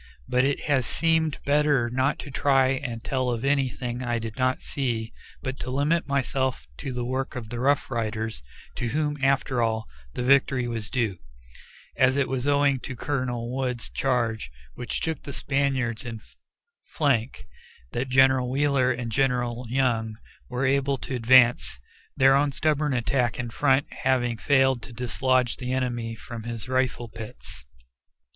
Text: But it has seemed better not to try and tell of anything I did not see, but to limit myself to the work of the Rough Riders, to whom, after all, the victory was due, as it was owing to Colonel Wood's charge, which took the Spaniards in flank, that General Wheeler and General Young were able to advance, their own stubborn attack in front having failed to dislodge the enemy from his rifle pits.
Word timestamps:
But 0.27 0.43
it 0.45 0.61
has 0.61 0.87
seemed 0.87 1.37
better 1.45 1.87
not 1.87 2.17
to 2.25 2.31
try 2.31 2.69
and 2.69 3.03
tell 3.03 3.29
of 3.29 3.45
anything 3.45 4.01
I 4.01 4.17
did 4.17 4.35
not 4.35 4.59
see, 4.63 5.13
but 5.43 5.59
to 5.59 5.69
limit 5.69 6.07
myself 6.07 6.65
to 6.77 6.91
the 6.91 7.05
work 7.05 7.35
of 7.35 7.49
the 7.49 7.59
Rough 7.59 7.91
Riders, 7.91 8.41
to 8.77 8.87
whom, 8.87 9.19
after 9.21 9.61
all, 9.61 9.85
the 10.15 10.23
victory 10.23 10.67
was 10.67 10.89
due, 10.89 11.19
as 11.95 12.17
it 12.17 12.27
was 12.27 12.47
owing 12.47 12.79
to 12.79 12.95
Colonel 12.95 13.55
Wood's 13.55 13.91
charge, 13.91 14.49
which 14.73 15.01
took 15.01 15.21
the 15.21 15.31
Spaniards 15.31 16.03
in 16.03 16.19
flank, 16.83 17.45
that 17.91 18.09
General 18.09 18.49
Wheeler 18.49 18.91
and 18.91 19.11
General 19.11 19.67
Young 19.69 20.17
were 20.49 20.65
able 20.65 20.97
to 20.97 21.13
advance, 21.13 21.79
their 22.17 22.33
own 22.33 22.51
stubborn 22.51 22.93
attack 22.95 23.37
in 23.37 23.51
front 23.51 23.85
having 23.93 24.37
failed 24.37 24.81
to 24.81 24.93
dislodge 24.93 25.57
the 25.57 25.71
enemy 25.71 26.15
from 26.15 26.41
his 26.41 26.67
rifle 26.67 27.07
pits. 27.07 27.67